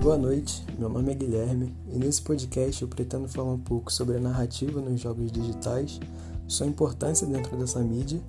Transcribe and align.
Boa 0.00 0.16
noite, 0.16 0.64
meu 0.78 0.88
nome 0.88 1.10
é 1.10 1.14
Guilherme 1.14 1.74
e 1.92 1.98
nesse 1.98 2.22
podcast 2.22 2.80
eu 2.80 2.86
pretendo 2.86 3.26
falar 3.28 3.52
um 3.52 3.58
pouco 3.58 3.92
sobre 3.92 4.16
a 4.16 4.20
narrativa 4.20 4.80
nos 4.80 5.00
jogos 5.00 5.30
digitais, 5.32 5.98
sua 6.46 6.68
importância 6.68 7.26
dentro 7.26 7.56
dessa 7.56 7.80
mídia, 7.80 8.20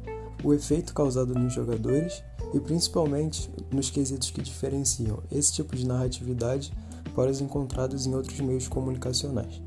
o 0.43 0.51
efeito 0.51 0.95
causado 0.95 1.35
nos 1.35 1.53
jogadores 1.53 2.23
e 2.55 2.59
principalmente 2.59 3.51
nos 3.71 3.91
quesitos 3.91 4.31
que 4.31 4.41
diferenciam 4.41 5.21
esse 5.31 5.53
tipo 5.53 5.75
de 5.75 5.85
narratividade 5.85 6.73
para 7.15 7.29
os 7.29 7.39
encontrados 7.39 8.07
em 8.07 8.15
outros 8.15 8.39
meios 8.39 8.67
comunicacionais. 8.67 9.61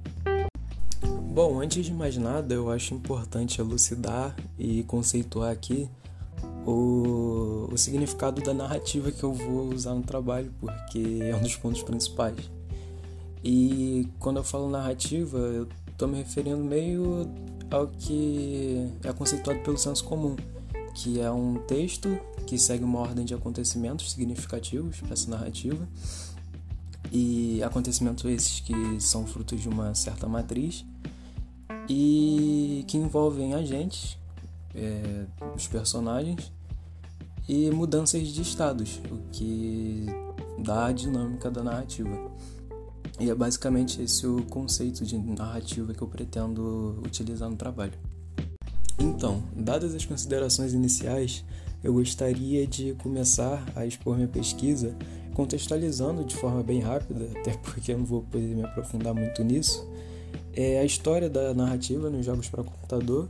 Bom, 1.32 1.60
antes 1.60 1.86
de 1.86 1.94
mais 1.94 2.16
nada, 2.16 2.52
eu 2.52 2.68
acho 2.68 2.94
importante 2.94 3.60
elucidar 3.60 4.34
e 4.58 4.82
conceituar 4.82 5.52
aqui 5.52 5.88
o, 6.66 7.68
o 7.72 7.78
significado 7.78 8.40
da 8.42 8.54
narrativa 8.54 9.10
que 9.10 9.22
eu 9.22 9.32
vou 9.32 9.72
usar 9.72 9.94
no 9.94 10.02
trabalho, 10.02 10.52
porque 10.60 11.20
é 11.22 11.34
um 11.34 11.40
dos 11.40 11.56
pontos 11.56 11.82
principais. 11.82 12.38
E 13.44 14.08
quando 14.18 14.36
eu 14.36 14.44
falo 14.44 14.70
narrativa, 14.70 15.38
eu 15.38 15.68
estou 15.90 16.06
me 16.06 16.18
referindo 16.18 16.58
meio 16.58 17.28
ao 17.70 17.88
que 17.88 18.88
é 19.02 19.12
conceituado 19.12 19.60
pelo 19.60 19.78
senso 19.78 20.04
comum, 20.04 20.36
que 20.94 21.20
é 21.20 21.30
um 21.30 21.54
texto 21.66 22.18
que 22.46 22.58
segue 22.58 22.84
uma 22.84 23.00
ordem 23.00 23.24
de 23.24 23.34
acontecimentos 23.34 24.12
significativos 24.12 25.00
para 25.00 25.14
essa 25.14 25.30
narrativa, 25.30 25.88
e 27.10 27.62
acontecimentos 27.62 28.24
esses 28.24 28.60
que 28.60 29.00
são 29.00 29.26
frutos 29.26 29.60
de 29.60 29.68
uma 29.68 29.94
certa 29.94 30.26
matriz 30.26 30.84
e 31.88 32.84
que 32.86 32.96
envolvem 32.96 33.54
agentes 33.54 34.16
é, 34.74 35.26
os 35.54 35.66
personagens 35.66 36.52
e 37.52 37.70
mudanças 37.70 38.28
de 38.28 38.40
estados, 38.40 38.98
o 39.10 39.18
que 39.30 40.06
dá 40.58 40.86
a 40.86 40.92
dinâmica 40.92 41.50
da 41.50 41.62
narrativa. 41.62 42.32
E 43.20 43.28
é 43.28 43.34
basicamente 43.34 44.00
esse 44.00 44.26
o 44.26 44.42
conceito 44.46 45.04
de 45.04 45.18
narrativa 45.18 45.92
que 45.92 46.00
eu 46.00 46.08
pretendo 46.08 46.98
utilizar 47.04 47.50
no 47.50 47.56
trabalho. 47.56 47.92
Então, 48.98 49.42
dadas 49.54 49.94
as 49.94 50.02
considerações 50.02 50.72
iniciais, 50.72 51.44
eu 51.84 51.92
gostaria 51.92 52.66
de 52.66 52.94
começar 52.94 53.62
a 53.76 53.84
expor 53.84 54.16
minha 54.16 54.28
pesquisa 54.28 54.96
contextualizando 55.34 56.24
de 56.24 56.34
forma 56.34 56.62
bem 56.62 56.80
rápida, 56.80 57.28
até 57.38 57.52
porque 57.58 57.92
eu 57.92 57.98
não 57.98 58.06
vou 58.06 58.22
poder 58.22 58.56
me 58.56 58.62
aprofundar 58.62 59.12
muito 59.12 59.44
nisso, 59.44 59.86
é 60.54 60.78
a 60.78 60.84
história 60.84 61.28
da 61.28 61.52
narrativa 61.52 62.08
nos 62.08 62.24
jogos 62.24 62.48
para 62.48 62.64
computador 62.64 63.28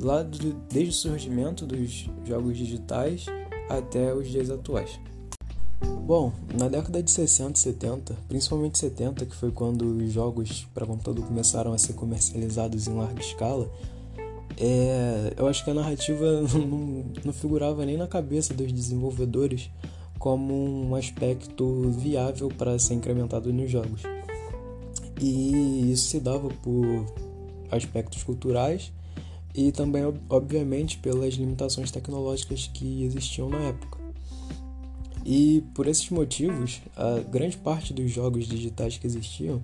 lá 0.00 0.22
do, 0.22 0.52
desde 0.70 0.90
o 0.90 0.92
surgimento 0.92 1.66
dos 1.66 2.08
jogos 2.24 2.56
digitais 2.56 3.26
até 3.68 4.14
os 4.14 4.28
dias 4.28 4.50
atuais. 4.50 4.98
Bom, 6.08 6.32
na 6.58 6.68
década 6.68 7.02
de 7.02 7.10
60 7.10 7.52
e 7.52 7.58
70, 7.58 8.16
principalmente 8.28 8.78
70, 8.78 9.26
que 9.26 9.36
foi 9.36 9.50
quando 9.50 9.82
os 9.82 10.12
jogos 10.12 10.66
para 10.72 10.86
computador 10.86 11.24
começaram 11.24 11.72
a 11.72 11.78
ser 11.78 11.92
comercializados 11.92 12.88
em 12.88 12.94
larga 12.94 13.20
escala, 13.20 13.70
é, 14.56 15.34
eu 15.36 15.46
acho 15.46 15.62
que 15.64 15.70
a 15.70 15.74
narrativa 15.74 16.42
não, 16.54 17.04
não 17.24 17.32
figurava 17.32 17.84
nem 17.84 17.96
na 17.96 18.06
cabeça 18.06 18.52
dos 18.54 18.72
desenvolvedores 18.72 19.70
como 20.18 20.54
um 20.54 20.94
aspecto 20.96 21.90
viável 21.90 22.48
para 22.48 22.78
ser 22.78 22.94
incrementado 22.94 23.52
nos 23.52 23.70
jogos. 23.70 24.02
E 25.20 25.92
isso 25.92 26.08
se 26.08 26.20
dava 26.20 26.48
por 26.62 27.06
aspectos 27.70 28.22
culturais 28.22 28.92
e 29.58 29.72
também, 29.72 30.04
obviamente, 30.30 30.98
pelas 30.98 31.34
limitações 31.34 31.90
tecnológicas 31.90 32.70
que 32.72 33.02
existiam 33.02 33.48
na 33.48 33.58
época. 33.58 33.98
E 35.26 35.64
por 35.74 35.88
esses 35.88 36.08
motivos, 36.10 36.80
a 36.96 37.18
grande 37.28 37.56
parte 37.56 37.92
dos 37.92 38.08
jogos 38.08 38.46
digitais 38.46 38.98
que 38.98 39.06
existiam 39.08 39.60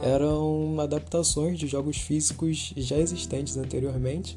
eram 0.00 0.80
adaptações 0.80 1.56
de 1.56 1.68
jogos 1.68 1.98
físicos 1.98 2.74
já 2.76 2.98
existentes 2.98 3.56
anteriormente 3.56 4.36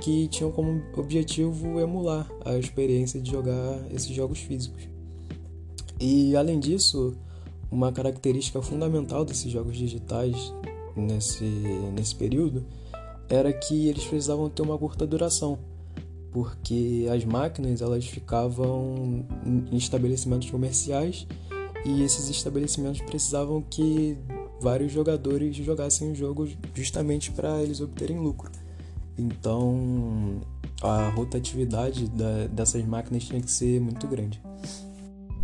que 0.00 0.28
tinham 0.28 0.52
como 0.52 0.84
objetivo 0.96 1.80
emular 1.80 2.30
a 2.44 2.56
experiência 2.56 3.20
de 3.20 3.32
jogar 3.32 3.92
esses 3.92 4.14
jogos 4.14 4.38
físicos. 4.38 4.88
E 5.98 6.36
além 6.36 6.60
disso, 6.60 7.12
uma 7.72 7.90
característica 7.90 8.62
fundamental 8.62 9.24
desses 9.24 9.50
jogos 9.50 9.76
digitais 9.76 10.54
nesse, 10.94 11.44
nesse 11.92 12.14
período 12.14 12.64
era 13.28 13.52
que 13.52 13.88
eles 13.88 14.04
precisavam 14.04 14.48
ter 14.48 14.62
uma 14.62 14.78
curta 14.78 15.06
duração, 15.06 15.58
porque 16.32 17.06
as 17.12 17.24
máquinas 17.24 17.80
elas 17.80 18.06
ficavam 18.06 19.26
em 19.44 19.76
estabelecimentos 19.76 20.50
comerciais 20.50 21.26
e 21.84 22.02
esses 22.02 22.28
estabelecimentos 22.28 23.00
precisavam 23.02 23.62
que 23.62 24.16
vários 24.60 24.92
jogadores 24.92 25.56
jogassem 25.56 26.10
o 26.10 26.14
jogo 26.14 26.48
justamente 26.74 27.30
para 27.30 27.62
eles 27.62 27.80
obterem 27.80 28.18
lucro. 28.18 28.50
Então 29.16 30.40
a 30.82 31.08
rotatividade 31.10 32.08
da, 32.08 32.46
dessas 32.46 32.84
máquinas 32.84 33.24
tinha 33.24 33.40
que 33.40 33.50
ser 33.50 33.80
muito 33.80 34.06
grande. 34.06 34.40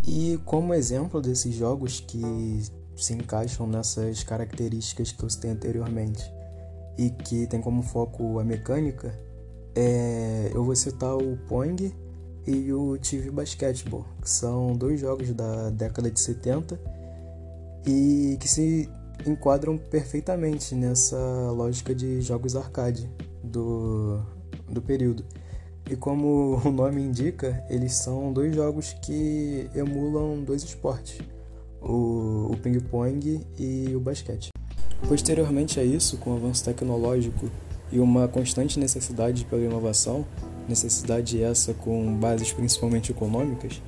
E 0.07 0.39
como 0.45 0.75
exemplo 0.75 1.21
desses 1.21 1.55
jogos 1.55 2.01
que 2.01 2.63
se 2.95 3.15
encaixam 3.15 3.67
nessas 3.67 4.23
características 4.23 5.13
que 5.13 5.25
eu 5.25 5.31
citei 5.31 5.51
anteriormente, 5.51 6.23
e 6.97 7.11
que 7.11 7.47
tem 7.47 7.61
como 7.61 7.83
foco 7.83 8.39
a 8.39 8.45
mecânica, 8.45 9.19
é, 9.75 10.51
eu 10.55 10.65
vou 10.65 10.77
citar 10.77 11.17
o 11.17 11.37
Pong 11.49 11.93
e 12.47 12.73
o 12.73 12.99
TV 12.99 13.31
Basketball, 13.31 14.05
que 14.21 14.31
são 14.31 14.77
dois 14.77 15.01
jogos 15.01 15.33
da 15.33 15.71
década 15.71 16.11
de 16.11 16.21
70 16.21 16.79
e 17.87 18.37
que 18.41 18.49
se 18.49 18.89
enquadram 19.27 19.77
perfeitamente 19.77 20.75
nessa 20.75 21.17
lógica 21.51 21.95
de 21.95 22.21
jogos 22.21 22.57
arcade 22.57 23.11
do, 23.43 24.21
do 24.69 24.83
período. 24.83 25.25
E 25.91 25.97
como 25.97 26.61
o 26.65 26.71
nome 26.71 27.03
indica, 27.03 27.65
eles 27.69 27.95
são 27.95 28.33
dois 28.33 28.55
jogos 28.55 28.95
que 29.03 29.69
emulam 29.75 30.43
dois 30.43 30.63
esportes, 30.63 31.21
o, 31.81 32.53
o 32.53 32.57
ping-pong 32.63 33.47
e 33.59 33.95
o 33.95 34.01
basquete. 34.01 34.54
Posteriormente 35.09 35.79
a 35.79 35.85
isso, 35.85 36.17
com 36.17 36.31
o 36.31 36.37
avanço 36.37 36.65
tecnológico 36.65 37.51
e 37.93 38.01
uma 38.01 38.27
constante 38.27 38.79
necessidade 38.79 39.45
pela 39.45 39.63
inovação, 39.63 40.25
necessidade 40.69 41.43
essa 41.43 41.75
com 41.75 42.15
bases 42.15 42.53
principalmente 42.53 43.13
econômicas, 43.13 43.83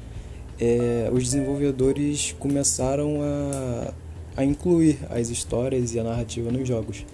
é, 0.60 1.08
os 1.12 1.24
desenvolvedores 1.24 2.34
começaram 2.38 3.18
a, 3.22 3.94
a 4.36 4.44
incluir 4.44 4.98
as 5.10 5.30
histórias 5.30 5.94
e 5.94 6.00
a 6.00 6.04
narrativa 6.04 6.50
nos 6.50 6.68
jogos. 6.68 7.04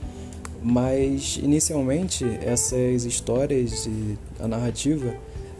Mas 0.63 1.39
inicialmente 1.43 2.25
essas 2.43 3.05
histórias 3.05 3.87
e 3.87 4.19
a 4.39 4.47
narrativa 4.49 5.15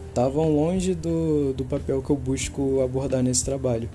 estavam 0.09 0.49
longe 0.49 0.93
do, 0.93 1.53
do 1.53 1.65
papel 1.65 2.01
que 2.01 2.09
eu 2.09 2.15
busco 2.15 2.81
abordar 2.81 3.23
nesse 3.23 3.43
trabalho 3.43 3.89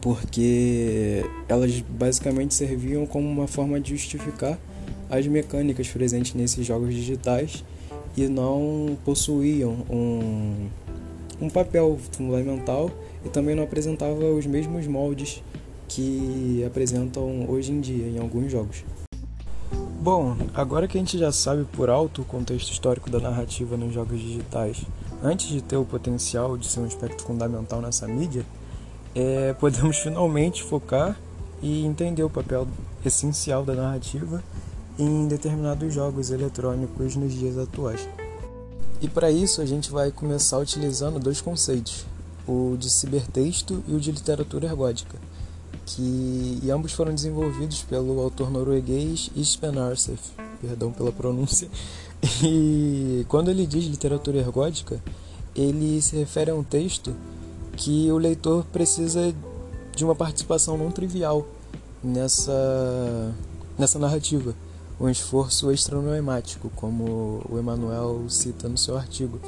porque 0.00 1.24
elas 1.48 1.80
basicamente 1.80 2.54
serviam 2.54 3.06
como 3.06 3.28
uma 3.28 3.46
forma 3.46 3.80
de 3.80 3.90
justificar 3.90 4.58
as 5.10 5.26
mecânicas 5.26 5.88
presentes 5.88 6.34
nesses 6.34 6.66
jogos 6.66 6.94
digitais 6.94 7.64
e 8.16 8.28
não 8.28 8.96
possuíam 9.04 9.84
um, 9.90 10.68
um 11.40 11.50
papel 11.50 11.98
fundamental 12.12 12.90
e 13.24 13.28
também 13.28 13.54
não 13.54 13.64
apresentava 13.64 14.24
os 14.32 14.46
mesmos 14.46 14.86
moldes 14.86 15.42
que 15.88 16.64
apresentam 16.66 17.48
hoje 17.48 17.72
em 17.72 17.80
dia 17.80 18.06
em 18.06 18.18
alguns 18.18 18.50
jogos. 18.50 18.84
Bom, 20.00 20.36
agora 20.52 20.86
que 20.86 20.98
a 20.98 21.00
gente 21.00 21.16
já 21.16 21.32
sabe 21.32 21.64
por 21.64 21.88
alto 21.88 22.22
o 22.22 22.24
contexto 22.24 22.70
histórico 22.70 23.08
da 23.08 23.18
narrativa 23.18 23.76
nos 23.76 23.94
jogos 23.94 24.20
digitais, 24.20 24.82
antes 25.22 25.48
de 25.48 25.62
ter 25.62 25.76
o 25.76 25.84
potencial 25.84 26.58
de 26.58 26.66
ser 26.66 26.80
um 26.80 26.84
aspecto 26.84 27.24
fundamental 27.24 27.80
nessa 27.80 28.06
mídia, 28.06 28.44
é, 29.14 29.52
podemos 29.54 29.98
finalmente 29.98 30.62
focar 30.62 31.18
e 31.62 31.84
entender 31.84 32.22
o 32.22 32.30
papel 32.30 32.66
essencial 33.04 33.64
da 33.64 33.74
narrativa 33.74 34.42
em 34.98 35.26
determinados 35.28 35.92
jogos 35.92 36.30
eletrônicos 36.30 37.16
nos 37.16 37.32
dias 37.32 37.56
atuais. 37.56 38.08
E 39.00 39.08
para 39.08 39.30
isso 39.30 39.60
a 39.60 39.66
gente 39.66 39.90
vai 39.90 40.10
começar 40.10 40.58
utilizando 40.58 41.18
dois 41.18 41.40
conceitos, 41.40 42.06
o 42.46 42.76
de 42.78 42.90
cibertexto 42.90 43.82
e 43.86 43.94
o 43.94 44.00
de 44.00 44.12
literatura 44.12 44.66
ergódica, 44.66 45.18
que 45.86 46.60
e 46.62 46.70
ambos 46.70 46.92
foram 46.92 47.14
desenvolvidos 47.14 47.82
pelo 47.82 48.20
autor 48.20 48.50
norueguês 48.50 49.30
Espen 49.36 49.78
Arsef, 49.78 50.20
perdão 50.60 50.92
pela 50.92 51.12
pronúncia. 51.12 51.68
E 52.42 53.26
quando 53.28 53.50
ele 53.50 53.66
diz 53.66 53.84
literatura 53.84 54.38
ergódica, 54.38 54.98
ele 55.54 56.00
se 56.00 56.16
refere 56.16 56.50
a 56.50 56.54
um 56.54 56.64
texto 56.64 57.14
que 57.84 58.10
o 58.10 58.16
leitor 58.16 58.64
precisa 58.72 59.34
de 59.94 60.04
uma 60.06 60.14
participação 60.14 60.78
não 60.78 60.90
trivial 60.90 61.46
nessa, 62.02 63.30
nessa 63.78 63.98
narrativa, 63.98 64.54
um 64.98 65.06
esforço 65.06 65.70
extranoemático, 65.70 66.70
como 66.76 67.42
o 67.46 67.58
Emmanuel 67.58 68.24
cita 68.30 68.70
no 68.70 68.78
seu 68.78 68.96
artigo. 68.96 69.38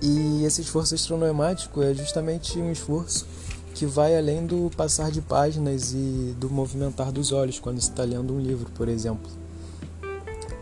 E 0.00 0.44
esse 0.44 0.60
esforço 0.60 0.94
extranoemático 0.94 1.82
é 1.82 1.92
justamente 1.92 2.60
um 2.60 2.70
esforço 2.70 3.26
que 3.74 3.86
vai 3.86 4.16
além 4.16 4.46
do 4.46 4.70
passar 4.76 5.10
de 5.10 5.20
páginas 5.20 5.92
e 5.92 6.32
do 6.38 6.48
movimentar 6.48 7.10
dos 7.10 7.32
olhos 7.32 7.58
quando 7.58 7.78
está 7.78 8.04
lendo 8.04 8.32
um 8.32 8.38
livro, 8.38 8.70
por 8.70 8.88
exemplo. 8.88 9.28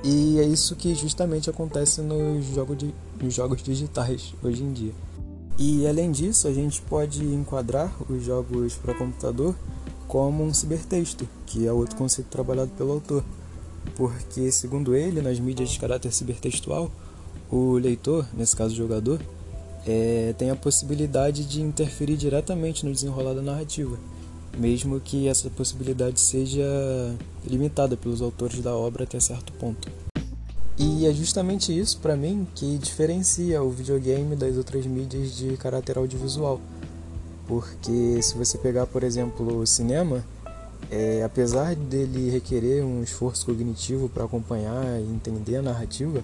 E 0.02 0.38
é 0.38 0.44
isso 0.44 0.74
que 0.76 0.94
justamente 0.94 1.50
acontece 1.50 2.00
nos 2.00 2.46
jogos, 2.46 2.78
de, 2.78 2.94
nos 3.20 3.34
jogos 3.34 3.62
digitais 3.62 4.32
hoje 4.42 4.62
em 4.62 4.72
dia. 4.72 4.94
E 5.58 5.86
além 5.86 6.10
disso, 6.10 6.48
a 6.48 6.52
gente 6.52 6.82
pode 6.82 7.24
enquadrar 7.24 7.94
os 8.10 8.24
jogos 8.24 8.74
para 8.74 8.94
computador 8.94 9.54
como 10.08 10.44
um 10.44 10.52
cibertexto, 10.52 11.28
que 11.46 11.66
é 11.66 11.72
outro 11.72 11.96
conceito 11.96 12.28
trabalhado 12.28 12.70
pelo 12.76 12.92
autor. 12.92 13.24
Porque, 13.94 14.50
segundo 14.50 14.94
ele, 14.94 15.22
nas 15.22 15.38
mídias 15.38 15.70
de 15.70 15.78
caráter 15.78 16.12
cibertextual, 16.12 16.90
o 17.50 17.74
leitor, 17.74 18.26
nesse 18.34 18.56
caso 18.56 18.74
o 18.74 18.76
jogador, 18.76 19.20
é, 19.86 20.34
tem 20.36 20.50
a 20.50 20.56
possibilidade 20.56 21.44
de 21.44 21.60
interferir 21.60 22.16
diretamente 22.16 22.84
no 22.84 22.92
desenrolar 22.92 23.34
da 23.34 23.42
narrativa, 23.42 23.96
mesmo 24.58 24.98
que 24.98 25.28
essa 25.28 25.50
possibilidade 25.50 26.20
seja 26.20 26.64
limitada 27.46 27.96
pelos 27.96 28.22
autores 28.22 28.60
da 28.60 28.74
obra 28.74 29.04
até 29.04 29.20
certo 29.20 29.52
ponto. 29.52 30.03
E 30.76 31.06
é 31.06 31.12
justamente 31.12 31.76
isso, 31.76 31.98
para 31.98 32.16
mim, 32.16 32.46
que 32.54 32.76
diferencia 32.78 33.62
o 33.62 33.70
videogame 33.70 34.34
das 34.34 34.56
outras 34.56 34.84
mídias 34.86 35.36
de 35.36 35.56
caráter 35.56 35.96
audiovisual. 35.96 36.60
Porque 37.46 38.20
se 38.20 38.36
você 38.36 38.58
pegar, 38.58 38.86
por 38.86 39.04
exemplo, 39.04 39.58
o 39.58 39.66
cinema, 39.66 40.24
é, 40.90 41.22
apesar 41.22 41.76
dele 41.76 42.28
requerer 42.30 42.84
um 42.84 43.02
esforço 43.02 43.46
cognitivo 43.46 44.08
para 44.08 44.24
acompanhar 44.24 45.00
e 45.00 45.04
entender 45.04 45.56
a 45.56 45.62
narrativa, 45.62 46.22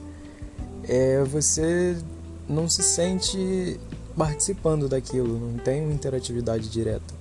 é, 0.88 1.22
você 1.22 1.96
não 2.48 2.68
se 2.68 2.82
sente 2.82 3.78
participando 4.16 4.88
daquilo, 4.88 5.38
não 5.38 5.58
tem 5.58 5.84
uma 5.84 5.94
interatividade 5.94 6.68
direta. 6.68 7.14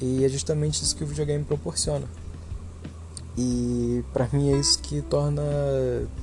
E 0.00 0.24
é 0.24 0.28
justamente 0.28 0.82
isso 0.82 0.94
que 0.94 1.04
o 1.04 1.06
videogame 1.06 1.44
proporciona. 1.44 2.06
E 3.38 4.02
para 4.12 4.28
mim 4.32 4.52
é 4.52 4.58
isso 4.58 4.75
que 4.86 5.02
torna 5.02 5.42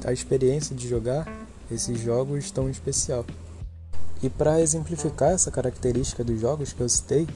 a 0.06 0.14
experiência 0.14 0.74
de 0.76 0.88
jogar 0.88 1.28
esses 1.70 2.00
jogos 2.00 2.50
tão 2.50 2.70
especial. 2.70 3.26
E 4.22 4.30
para 4.30 4.62
exemplificar 4.62 5.32
essa 5.32 5.52
característica 5.52 6.24
dos 6.24 6.40
jogos 6.40 6.72
que 6.72 6.80
eu 6.80 6.88
citei, 6.88 7.28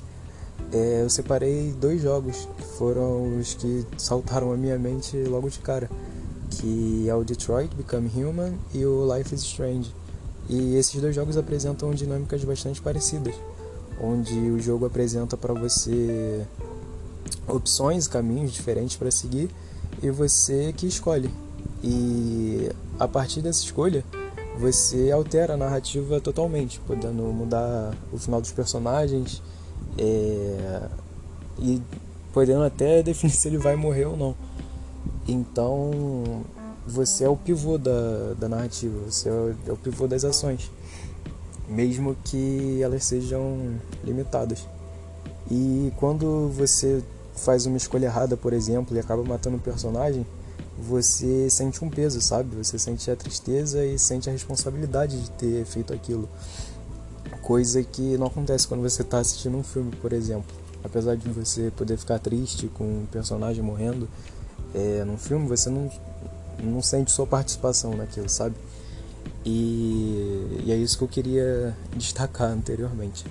é, 0.71 1.01
eu 1.03 1.09
separei 1.09 1.74
dois 1.74 2.01
jogos 2.01 2.47
que 2.57 2.63
foram 2.77 3.38
os 3.38 3.53
que 3.53 3.85
saltaram 3.97 4.53
a 4.53 4.57
minha 4.57 4.79
mente 4.79 5.18
logo 5.24 5.50
de 5.50 5.59
cara, 5.59 5.89
que 6.50 7.09
é 7.09 7.13
o 7.13 7.25
Detroit 7.25 7.75
Become 7.75 8.09
Human 8.15 8.53
e 8.73 8.85
o 8.85 9.13
Life 9.13 9.35
is 9.35 9.41
Strange. 9.41 9.94
E 10.47 10.75
esses 10.75 11.00
dois 11.01 11.13
jogos 11.13 11.35
apresentam 11.35 11.91
dinâmicas 11.91 12.41
bastante 12.45 12.81
parecidas, 12.81 13.35
onde 14.01 14.33
o 14.33 14.59
jogo 14.62 14.85
apresenta 14.85 15.35
para 15.35 15.53
você 15.53 16.45
opções, 17.45 18.07
caminhos 18.07 18.53
diferentes 18.53 18.95
para 18.95 19.12
seguir 19.12 19.50
e 20.01 20.09
você 20.09 20.73
que 20.73 20.88
escolhe. 20.88 21.29
E 21.83 22.69
a 22.99 23.07
partir 23.07 23.41
dessa 23.41 23.63
escolha, 23.63 24.03
você 24.59 25.11
altera 25.11 25.53
a 25.53 25.57
narrativa 25.57 26.19
totalmente, 26.19 26.79
podendo 26.79 27.23
mudar 27.23 27.95
o 28.11 28.17
final 28.17 28.41
dos 28.41 28.51
personagens 28.51 29.41
é, 29.97 30.81
e 31.59 31.81
podendo 32.33 32.63
até 32.63 33.01
definir 33.03 33.33
se 33.33 33.47
ele 33.47 33.57
vai 33.57 33.75
morrer 33.75 34.05
ou 34.05 34.17
não. 34.17 34.35
Então, 35.27 36.45
você 36.85 37.25
é 37.25 37.29
o 37.29 37.35
pivô 37.35 37.77
da, 37.77 38.33
da 38.39 38.47
narrativa, 38.47 38.99
você 39.09 39.29
é 39.29 39.71
o 39.71 39.77
pivô 39.77 40.07
das 40.07 40.23
ações, 40.23 40.71
mesmo 41.67 42.15
que 42.23 42.81
elas 42.81 43.03
sejam 43.03 43.75
limitadas. 44.03 44.65
E 45.49 45.91
quando 45.97 46.49
você 46.49 47.03
faz 47.37 47.65
uma 47.65 47.77
escolha 47.77 48.07
errada, 48.07 48.35
por 48.35 48.53
exemplo, 48.53 48.95
e 48.95 48.99
acaba 48.99 49.23
matando 49.23 49.55
um 49.57 49.59
personagem, 49.59 50.25
você 50.77 51.49
sente 51.49 51.83
um 51.83 51.89
peso, 51.89 52.21
sabe? 52.21 52.55
Você 52.55 52.77
sente 52.77 53.09
a 53.09 53.15
tristeza 53.15 53.83
e 53.85 53.97
sente 53.97 54.29
a 54.29 54.31
responsabilidade 54.31 55.19
de 55.19 55.31
ter 55.31 55.65
feito 55.65 55.93
aquilo. 55.93 56.29
Coisa 57.41 57.81
que 57.83 58.17
não 58.17 58.27
acontece 58.27 58.67
quando 58.67 58.81
você 58.81 59.01
está 59.01 59.19
assistindo 59.19 59.57
um 59.57 59.63
filme, 59.63 59.91
por 59.95 60.13
exemplo. 60.13 60.55
Apesar 60.83 61.15
de 61.15 61.29
você 61.29 61.71
poder 61.75 61.97
ficar 61.97 62.19
triste 62.19 62.67
com 62.67 62.83
um 62.83 63.05
personagem 63.11 63.63
morrendo, 63.63 64.07
é, 64.73 65.03
num 65.03 65.17
filme 65.17 65.47
você 65.47 65.69
não, 65.69 65.89
não 66.61 66.81
sente 66.81 67.11
sua 67.11 67.25
participação 67.25 67.95
naquilo, 67.95 68.29
sabe? 68.29 68.55
E, 69.43 70.63
e 70.65 70.71
é 70.71 70.75
isso 70.75 70.97
que 70.97 71.03
eu 71.03 71.07
queria 71.07 71.75
destacar 71.95 72.51
anteriormente. 72.51 73.25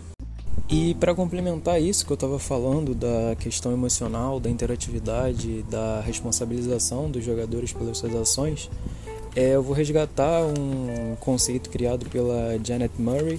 E 0.68 0.94
para 0.94 1.14
complementar 1.14 1.80
isso 1.80 2.04
que 2.04 2.10
eu 2.10 2.16
estava 2.16 2.40
falando 2.40 2.92
da 2.92 3.36
questão 3.38 3.72
emocional, 3.72 4.40
da 4.40 4.50
interatividade, 4.50 5.62
da 5.70 6.00
responsabilização 6.00 7.08
dos 7.08 7.24
jogadores 7.24 7.72
pelas 7.72 7.98
suas 7.98 8.14
ações, 8.16 8.68
é, 9.36 9.54
eu 9.54 9.62
vou 9.62 9.72
resgatar 9.72 10.42
um 10.44 11.14
conceito 11.20 11.70
criado 11.70 12.06
pela 12.06 12.58
Janet 12.64 12.92
Murray, 12.98 13.38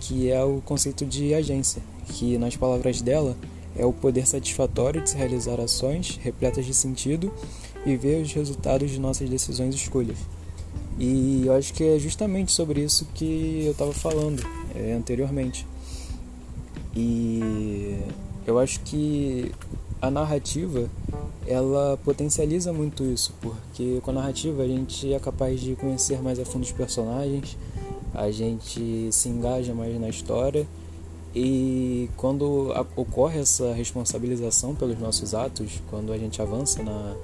que 0.00 0.30
é 0.30 0.44
o 0.44 0.60
conceito 0.64 1.04
de 1.04 1.34
agência, 1.34 1.82
que 2.06 2.38
nas 2.38 2.56
palavras 2.56 3.02
dela 3.02 3.36
é 3.76 3.84
o 3.84 3.92
poder 3.92 4.26
satisfatório 4.26 5.02
de 5.02 5.10
se 5.10 5.16
realizar 5.16 5.58
ações 5.60 6.20
repletas 6.22 6.64
de 6.64 6.74
sentido 6.74 7.32
e 7.84 7.96
ver 7.96 8.22
os 8.22 8.32
resultados 8.32 8.92
de 8.92 9.00
nossas 9.00 9.28
decisões 9.28 9.74
e 9.74 9.78
escolhas. 9.78 10.18
E 11.00 11.42
eu 11.46 11.52
acho 11.54 11.74
que 11.74 11.82
é 11.82 11.98
justamente 11.98 12.52
sobre 12.52 12.80
isso 12.80 13.08
que 13.12 13.64
eu 13.64 13.72
estava 13.72 13.92
falando 13.92 14.40
é, 14.76 14.92
anteriormente 14.92 15.66
e 16.94 18.00
eu 18.46 18.58
acho 18.58 18.80
que 18.80 19.52
a 20.00 20.10
narrativa 20.10 20.88
ela 21.46 21.98
potencializa 22.04 22.72
muito 22.72 23.04
isso, 23.04 23.34
porque 23.40 24.00
com 24.02 24.10
a 24.10 24.14
narrativa 24.14 24.62
a 24.62 24.66
gente 24.66 25.12
é 25.12 25.18
capaz 25.18 25.60
de 25.60 25.74
conhecer 25.76 26.22
mais 26.22 26.38
a 26.38 26.44
fundo 26.44 26.62
os 26.62 26.72
personagens, 26.72 27.56
a 28.14 28.30
gente 28.30 29.08
se 29.12 29.28
engaja 29.28 29.74
mais 29.74 29.98
na 30.00 30.08
história 30.08 30.66
e 31.34 32.08
quando 32.16 32.72
ocorre 32.96 33.38
essa 33.38 33.72
responsabilização 33.72 34.74
pelos 34.74 34.98
nossos 34.98 35.34
atos, 35.34 35.80
quando 35.88 36.12
a 36.12 36.18
gente 36.18 36.42
avança 36.42 36.82
na, 36.82 37.14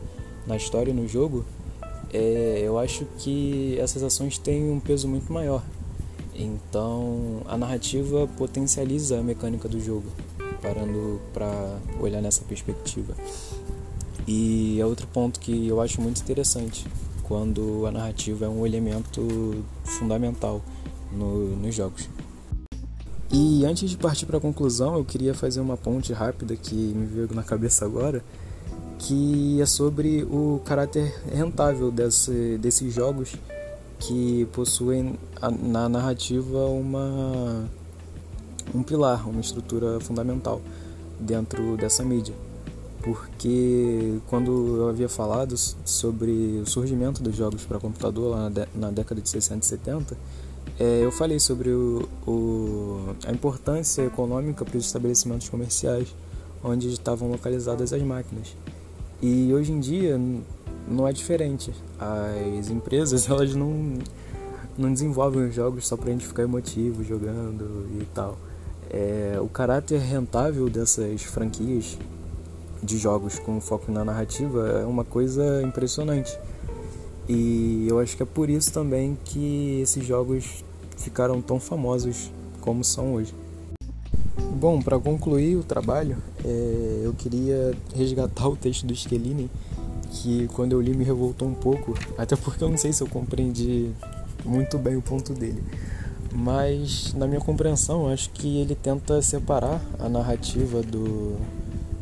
na 0.47 0.57
história 0.57 0.91
e 0.91 0.95
no 0.95 1.09
jogo, 1.09 1.45
é, 2.13 2.63
eu 2.63 2.79
acho 2.79 3.05
que 3.19 3.77
essas 3.81 4.03
ações 4.03 4.39
têm 4.39 4.71
um 4.71 4.79
peso 4.79 5.09
muito 5.09 5.33
maior. 5.33 5.63
Então 6.39 7.41
a 7.47 7.57
narrativa 7.57 8.27
potencializa 8.37 9.19
a 9.19 9.23
mecânica 9.23 9.69
do 9.69 9.81
jogo, 9.81 10.07
parando 10.61 11.21
para 11.33 11.79
olhar 12.01 12.21
nessa 12.21 12.43
perspectiva. 12.45 13.15
E 14.27 14.79
é 14.81 14.85
outro 14.85 15.07
ponto 15.07 15.39
que 15.41 15.69
eu 15.69 15.81
acho 15.81 16.01
muito 16.01 16.21
interessante, 16.21 16.87
quando 17.23 17.87
a 17.87 17.91
narrativa 17.91 18.45
é 18.45 18.49
um 18.49 18.67
elemento 18.67 19.65
fundamental 19.85 20.61
no, 21.13 21.57
nos 21.57 21.75
jogos. 21.75 22.09
E 23.31 23.65
antes 23.65 23.91
de 23.91 23.97
partir 23.97 24.27
para 24.27 24.39
a 24.39 24.41
conclusão, 24.41 24.97
eu 24.97 25.05
queria 25.05 25.35
fazer 25.35 25.61
uma 25.61 25.77
ponte 25.77 26.13
rápida 26.13 26.57
que 26.57 26.75
me 26.75 27.07
veio 27.07 27.29
na 27.33 27.43
cabeça 27.43 27.85
agora, 27.85 28.25
que 28.99 29.61
é 29.61 29.67
sobre 29.67 30.25
o 30.25 30.61
caráter 30.65 31.15
rentável 31.33 31.91
desse, 31.91 32.59
desses 32.59 32.93
jogos 32.93 33.35
que 33.99 34.47
possuem 34.53 35.19
na 35.63 35.89
narrativa 35.89 36.67
uma 36.67 37.69
um 38.75 38.83
pilar, 38.83 39.29
uma 39.29 39.41
estrutura 39.41 40.01
fundamental 40.01 40.61
dentro 41.21 41.77
dessa 41.77 42.05
mídia. 42.05 42.35
Porque 43.03 44.19
quando 44.27 44.77
eu 44.79 44.89
havia 44.89 45.09
falado 45.09 45.57
sobre 45.57 46.61
o 46.61 46.67
surgimento 46.67 47.23
dos 47.23 47.37
jogos 47.37 47.65
para 47.65 47.79
computador 47.79 48.31
lá 48.31 48.51
na, 48.75 48.91
década 48.91 49.21
de 49.21 49.29
60 49.29 49.65
e 49.65 49.69
70, 49.69 50.17
é, 50.79 51.05
eu 51.05 51.13
falei 51.13 51.39
sobre 51.39 51.71
o, 51.71 52.09
o, 52.27 53.15
a 53.25 53.31
importância 53.31 54.03
econômica 54.03 54.65
para 54.65 54.77
os 54.77 54.85
estabelecimentos 54.85 55.49
comerciais 55.49 56.09
onde 56.65 56.89
estavam 56.89 57.31
localizadas 57.31 57.93
as 57.93 58.03
máquinas. 58.03 58.57
E 59.23 59.53
hoje 59.53 59.73
em 59.73 59.81
dia 59.81 60.21
não 60.89 61.07
é 61.07 61.13
diferente. 61.13 61.73
As 61.99 62.71
empresas 62.71 63.29
elas 63.31 63.55
não, 63.55 63.99
não 64.77 64.93
desenvolvem 64.93 65.49
os 65.49 65.55
jogos 65.55 65.87
só 65.87 65.97
pra 65.97 66.11
gente 66.11 66.27
ficar 66.27 66.43
emotivo 66.43 67.03
jogando 67.03 67.87
e 68.01 68.05
tal. 68.15 68.39
É, 68.91 69.39
o 69.41 69.49
caráter 69.49 70.01
rentável 70.01 70.69
dessas 70.69 71.23
franquias 71.23 71.99
de 72.83 72.99
jogos 72.99 73.39
com 73.39 73.61
foco 73.61 73.91
na 73.91 74.05
narrativa 74.05 74.69
é 74.69 74.85
uma 74.85 75.05
coisa 75.05 75.63
impressionante. 75.63 76.39
E 77.29 77.87
eu 77.89 77.99
acho 77.99 78.17
que 78.17 78.23
é 78.23 78.27
por 78.27 78.49
isso 78.49 78.73
também 78.73 79.19
que 79.25 79.81
esses 79.83 80.05
jogos 80.05 80.65
ficaram 80.97 81.43
tão 81.43 81.59
famosos 81.59 82.31
como 82.61 82.85
são 82.85 83.15
hoje. 83.15 83.35
Bom, 84.59 84.81
para 84.81 84.99
concluir 84.99 85.57
o 85.57 85.63
trabalho, 85.63 86.17
é, 86.47 87.01
eu 87.05 87.13
queria 87.13 87.75
resgatar 87.93 88.49
o 88.49 88.57
texto 88.57 88.87
do 88.87 88.95
Schelini 88.95 89.51
que 90.11 90.49
quando 90.55 90.73
eu 90.73 90.81
li 90.81 90.97
me 90.97 91.05
revoltou 91.05 91.49
um 91.49 91.55
pouco, 91.55 91.95
até 92.17 92.37
porque 92.37 92.63
eu 92.63 92.71
não 92.71 92.79
sei 92.79 92.93
se 92.93 93.03
eu 93.03 93.09
compreendi 93.09 93.91
muito 94.45 94.79
bem 94.79 94.97
o 94.97 95.03
ponto 95.03 95.35
dele. 95.35 95.63
Mas, 96.33 97.13
na 97.15 97.27
minha 97.27 97.41
compreensão, 97.41 98.09
acho 98.09 98.31
que 98.31 98.59
ele 98.59 98.75
tenta 98.75 99.21
separar 99.21 99.81
a 99.99 100.09
narrativa 100.09 100.83
do, 100.83 101.37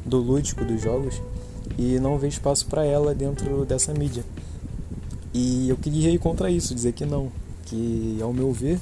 do 0.05 0.19
lúdico 0.19 0.65
dos 0.65 0.83
jogos 0.83 1.23
e 1.79 1.99
não 1.99 2.19
vê 2.19 2.29
espaço 2.29 2.67
para 2.67 2.85
ela 2.85 3.15
dentro 3.15 3.65
dessa 3.65 3.95
mídia. 3.95 4.25
E 5.33 5.69
eu 5.69 5.77
queria 5.77 6.11
ir 6.11 6.19
contra 6.19 6.51
isso, 6.51 6.75
dizer 6.75 6.93
que 6.93 7.07
não, 7.07 7.31
que 7.67 8.19
ao 8.21 8.33
meu 8.33 8.53
ver, 8.53 8.79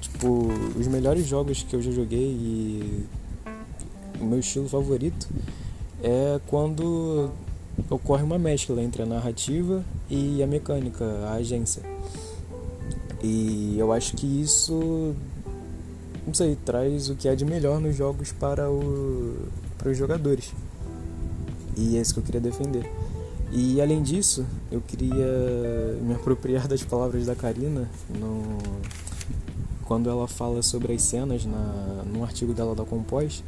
tipo, 0.00 0.48
os 0.78 0.86
melhores 0.86 1.26
jogos 1.26 1.62
que 1.62 1.74
eu 1.74 1.82
já 1.82 1.90
joguei 1.90 2.18
e 2.18 3.06
o 4.20 4.24
meu 4.24 4.38
estilo 4.38 4.68
favorito 4.68 5.28
é 6.02 6.40
quando 6.46 7.30
ocorre 7.90 8.22
uma 8.22 8.38
mescla 8.38 8.82
entre 8.82 9.02
a 9.02 9.06
narrativa 9.06 9.84
e 10.10 10.42
a 10.42 10.46
mecânica, 10.46 11.04
a 11.26 11.34
agência. 11.34 11.82
E 13.22 13.76
eu 13.78 13.92
acho 13.92 14.14
que 14.16 14.26
isso, 14.26 15.14
não 16.26 16.32
sei, 16.32 16.56
traz 16.64 17.10
o 17.10 17.16
que 17.16 17.28
há 17.28 17.34
de 17.34 17.44
melhor 17.44 17.80
nos 17.80 17.96
jogos 17.96 18.32
para, 18.32 18.70
o, 18.70 19.36
para 19.76 19.90
os 19.90 19.98
jogadores. 19.98 20.52
E 21.76 21.96
é 21.96 22.00
isso 22.00 22.14
que 22.14 22.20
eu 22.20 22.24
queria 22.24 22.40
defender. 22.40 22.90
E 23.50 23.80
além 23.80 24.02
disso, 24.02 24.44
eu 24.70 24.80
queria 24.80 25.96
me 26.02 26.14
apropriar 26.14 26.68
das 26.68 26.82
palavras 26.82 27.26
da 27.26 27.34
Karina 27.34 27.88
no, 28.10 28.58
quando 29.84 30.10
ela 30.10 30.28
fala 30.28 30.62
sobre 30.62 30.92
as 30.92 31.02
cenas 31.02 31.46
na, 31.46 32.04
num 32.04 32.22
artigo 32.22 32.52
dela 32.52 32.74
da 32.74 32.84
Compós, 32.84 33.42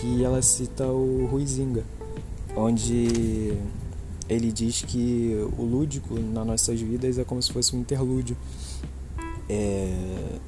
que 0.00 0.24
ela 0.24 0.40
cita 0.40 0.86
o 0.86 1.26
Ruizinga, 1.26 1.84
onde 2.56 3.54
ele 4.28 4.50
diz 4.50 4.82
que 4.82 5.36
o 5.58 5.62
lúdico 5.62 6.18
nas 6.18 6.46
nossas 6.46 6.80
vidas 6.80 7.18
é 7.18 7.24
como 7.24 7.42
se 7.42 7.52
fosse 7.52 7.76
um 7.76 7.80
interlúdio. 7.80 8.36
É 9.48 10.38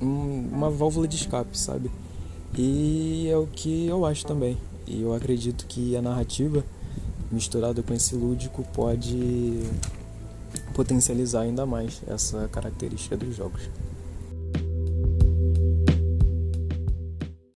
uma 0.00 0.70
válvula 0.70 1.08
de 1.08 1.16
escape, 1.16 1.58
sabe? 1.58 1.90
E 2.56 3.28
é 3.28 3.36
o 3.36 3.46
que 3.46 3.86
eu 3.86 4.06
acho 4.06 4.24
também. 4.24 4.56
E 4.86 5.02
eu 5.02 5.12
acredito 5.12 5.66
que 5.66 5.96
a 5.96 6.02
narrativa 6.02 6.64
misturada 7.30 7.82
com 7.82 7.92
esse 7.92 8.14
lúdico 8.14 8.64
pode 8.72 9.62
potencializar 10.74 11.42
ainda 11.42 11.66
mais 11.66 12.00
essa 12.06 12.48
característica 12.48 13.16
dos 13.16 13.34
jogos. 13.34 13.68